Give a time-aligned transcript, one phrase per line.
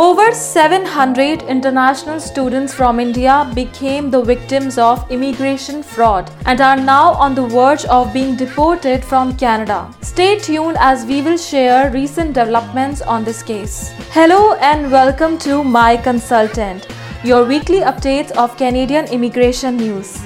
[0.00, 7.14] Over 700 international students from India became the victims of immigration fraud and are now
[7.14, 9.92] on the verge of being deported from Canada.
[10.02, 13.90] Stay tuned as we will share recent developments on this case.
[14.12, 16.86] Hello and welcome to My Consultant,
[17.24, 20.16] your weekly updates of Canadian immigration news.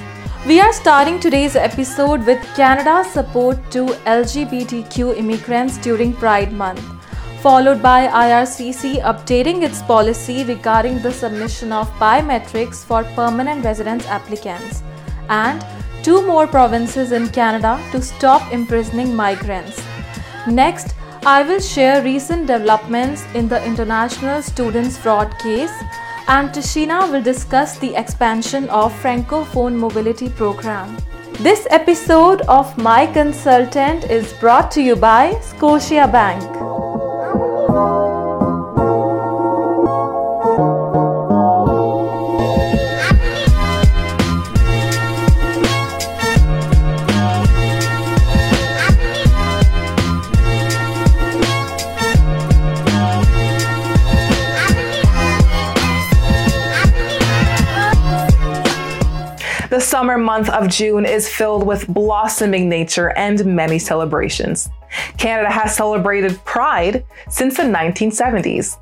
[0.45, 3.87] We are starting today's episode with Canada's support to
[4.17, 7.02] LGBTQ immigrants during Pride Month
[7.43, 14.81] followed by IRCC updating its policy regarding the submission of biometrics for permanent residence applicants,
[15.27, 15.65] and
[16.03, 19.83] two more provinces in Canada to stop imprisoning migrants.
[20.47, 25.73] Next, I will share recent developments in the international students fraud case
[26.29, 30.97] and Tashina will discuss the expansion of Francophone Mobility Program.
[31.39, 36.72] This episode of My Consultant is brought to you by Scotiabank.
[59.93, 64.67] Summer month of June is filled with blossoming nature and many celebrations.
[65.19, 68.79] Canada has celebrated Pride since the 1970s.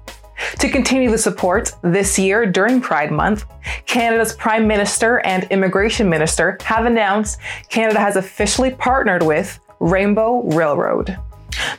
[0.59, 3.43] To continue the support, this year during Pride Month,
[3.85, 11.17] Canada's Prime Minister and Immigration Minister have announced Canada has officially partnered with Rainbow Railroad.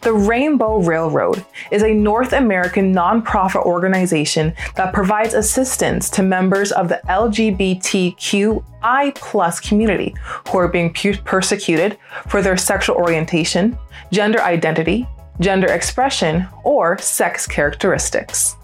[0.03, 6.89] The Rainbow Railroad is a North American nonprofit organization that provides assistance to members of
[6.89, 8.63] the LGBTQI
[9.69, 10.15] community
[10.49, 13.79] who are being persecuted for their sexual orientation,
[14.11, 15.07] gender identity,
[15.41, 18.57] gender expression, or sex characteristics.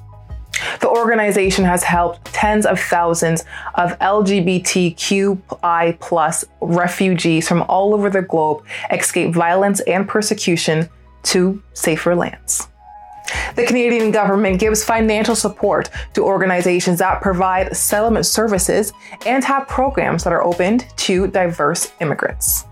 [0.80, 3.44] The organization has helped tens of thousands
[3.76, 5.98] of LGBTQI
[6.60, 10.88] refugees from all over the globe escape violence and persecution
[11.28, 12.68] to safer lands.
[13.56, 18.94] The Canadian government gives financial support to organizations that provide settlement services
[19.26, 22.64] and have programs that are opened to diverse immigrants.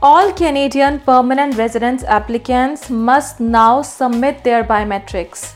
[0.00, 5.54] All Canadian permanent residence applicants must now submit their biometrics.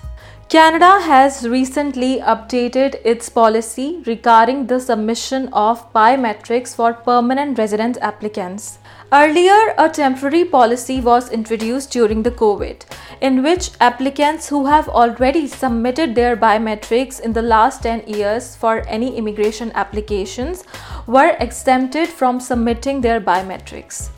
[0.49, 8.79] Canada has recently updated its policy regarding the submission of biometrics for permanent residence applicants.
[9.15, 12.85] Earlier, a temporary policy was introduced during the COVID,
[13.21, 18.79] in which applicants who have already submitted their biometrics in the last 10 years for
[18.89, 20.65] any immigration applications
[21.07, 24.09] were exempted from submitting their biometrics.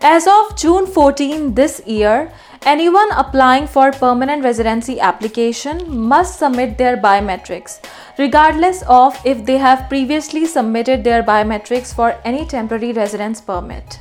[0.00, 2.32] As of June 14 this year,
[2.62, 7.84] anyone applying for permanent residency application must submit their biometrics,
[8.16, 13.98] regardless of if they have previously submitted their biometrics for any temporary residence permit.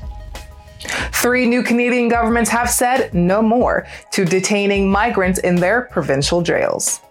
[1.11, 7.01] Three new Canadian governments have said no more to detaining migrants in their provincial jails.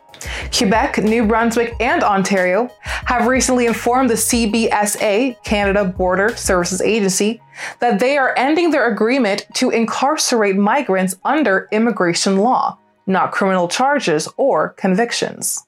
[0.57, 7.41] Quebec, New Brunswick, and Ontario have recently informed the CBSA, Canada Border Services Agency,
[7.81, 14.29] that they are ending their agreement to incarcerate migrants under immigration law, not criminal charges
[14.37, 15.65] or convictions.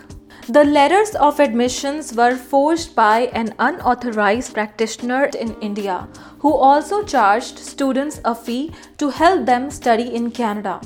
[0.47, 6.07] The letters of admissions were forged by an unauthorized practitioner in India
[6.39, 10.79] who also charged students a fee to help them study in Canada.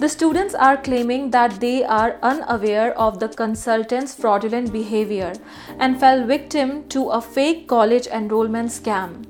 [0.00, 5.34] The students are claiming that they are unaware of the consultant's fraudulent behavior
[5.78, 9.26] and fell victim to a fake college enrollment scam.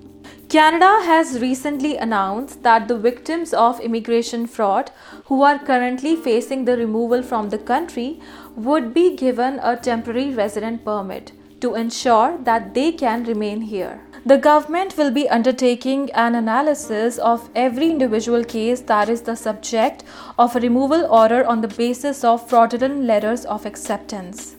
[0.48, 4.92] Canada has recently announced that the victims of immigration fraud
[5.24, 8.20] who are currently facing the removal from the country
[8.54, 14.00] would be given a temporary resident permit to ensure that they can remain here.
[14.26, 20.04] The government will be undertaking an analysis of every individual case that is the subject
[20.38, 24.56] of a removal order on the basis of fraudulent letters of acceptance.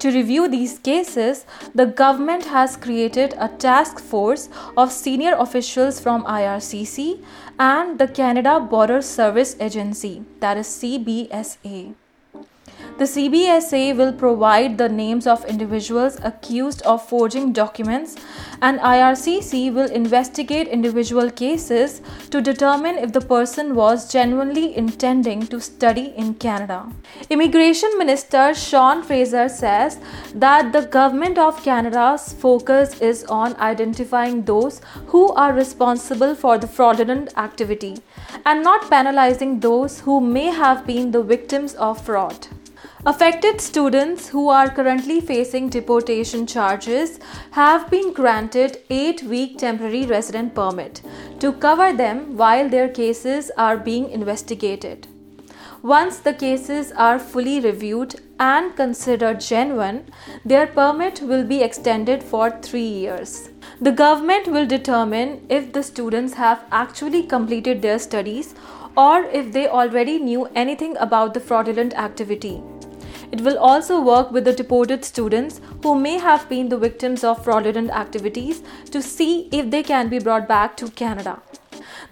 [0.00, 6.24] To review these cases, the government has created a task force of senior officials from
[6.24, 7.22] IRCC
[7.60, 11.94] and the Canada Border Service Agency, that is CBSA.
[12.96, 18.14] The CBSA will provide the names of individuals accused of forging documents,
[18.62, 25.60] and IRCC will investigate individual cases to determine if the person was genuinely intending to
[25.60, 26.86] study in Canada.
[27.30, 29.98] Immigration Minister Sean Fraser says
[30.32, 36.68] that the Government of Canada's focus is on identifying those who are responsible for the
[36.68, 37.96] fraudulent activity
[38.46, 42.46] and not penalizing those who may have been the victims of fraud.
[43.06, 47.20] Affected students who are currently facing deportation charges
[47.50, 51.02] have been granted 8-week temporary resident permit
[51.38, 55.06] to cover them while their cases are being investigated.
[55.82, 60.06] Once the cases are fully reviewed and considered genuine,
[60.42, 63.50] their permit will be extended for 3 years.
[63.82, 68.54] The government will determine if the students have actually completed their studies
[68.96, 72.62] or if they already knew anything about the fraudulent activity.
[73.34, 77.42] It will also work with the deported students who may have been the victims of
[77.42, 81.42] fraudulent activities to see if they can be brought back to Canada.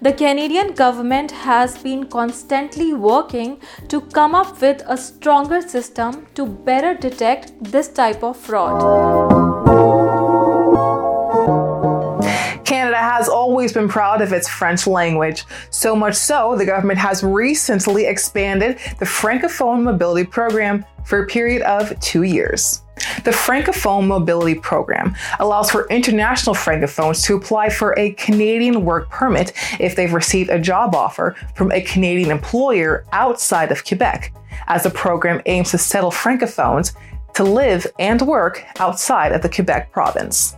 [0.00, 6.44] The Canadian government has been constantly working to come up with a stronger system to
[6.44, 8.82] better detect this type of fraud.
[12.64, 15.44] Canada has always been proud of its French language.
[15.70, 21.62] So much so, the government has recently expanded the Francophone Mobility Program for a period
[21.62, 22.82] of two years.
[23.24, 29.52] The Francophone Mobility Program allows for international Francophones to apply for a Canadian work permit
[29.80, 34.32] if they've received a job offer from a Canadian employer outside of Quebec,
[34.66, 36.94] as the program aims to settle Francophones
[37.34, 40.56] to live and work outside of the Quebec province.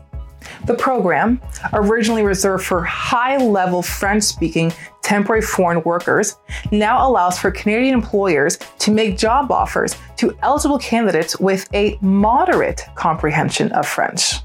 [0.67, 1.41] The program,
[1.73, 4.73] originally reserved for high level French speaking
[5.05, 6.37] temporary foreign workers,
[6.73, 12.83] now allows for Canadian employers to make job offers to eligible candidates with a moderate
[12.97, 14.41] comprehension of French.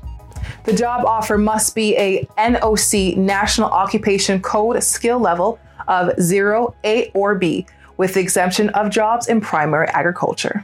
[0.66, 7.10] The job offer must be a NOC National Occupation Code skill level of 0, A,
[7.16, 7.66] or B,
[7.98, 10.64] with the exemption of jobs in primary agriculture.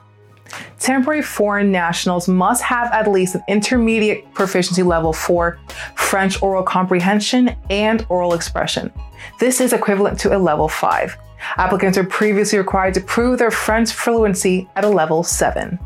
[0.79, 5.57] Temporary foreign nationals must have at least an intermediate proficiency level for
[5.95, 8.91] French oral comprehension and oral expression.
[9.39, 11.17] This is equivalent to a level 5.
[11.57, 15.79] Applicants are previously required to prove their French fluency at a level 7.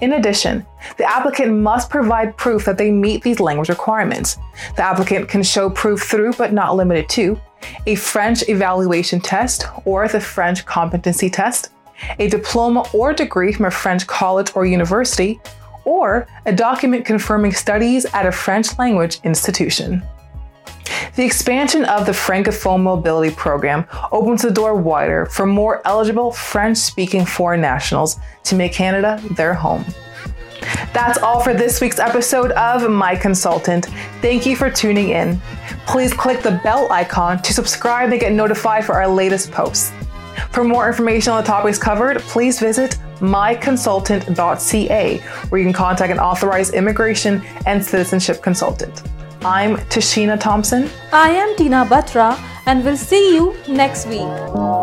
[0.00, 0.66] In addition,
[0.96, 4.36] the applicant must provide proof that they meet these language requirements.
[4.76, 7.40] The applicant can show proof through, but not limited to,
[7.86, 11.70] a French evaluation test or the French competency test,
[12.18, 15.40] a diploma or degree from a French college or university,
[15.84, 20.02] or a document confirming studies at a French language institution.
[21.16, 26.78] The expansion of the Francophone Mobility Program opens the door wider for more eligible French
[26.78, 29.84] speaking foreign nationals to make Canada their home.
[30.92, 33.86] That's all for this week's episode of My Consultant.
[34.20, 35.40] Thank you for tuning in.
[35.86, 39.92] Please click the bell icon to subscribe and get notified for our latest posts.
[40.50, 46.18] For more information on the topics covered, please visit myconsultant.ca, where you can contact an
[46.18, 49.02] authorized immigration and citizenship consultant.
[49.44, 50.88] I'm Tashina Thompson.
[51.12, 54.81] I am Tina Batra, and we'll see you next week.